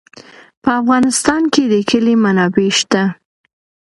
[0.63, 3.03] په افغانستان کې د کلي منابع شته.